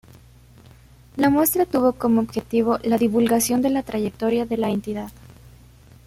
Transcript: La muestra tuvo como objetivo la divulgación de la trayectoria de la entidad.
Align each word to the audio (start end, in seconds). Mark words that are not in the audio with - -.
La 1.15 1.29
muestra 1.29 1.67
tuvo 1.67 1.93
como 1.93 2.21
objetivo 2.21 2.79
la 2.81 2.97
divulgación 2.97 3.61
de 3.61 3.69
la 3.69 3.83
trayectoria 3.83 4.47
de 4.47 4.57
la 4.57 4.71
entidad. 4.71 5.11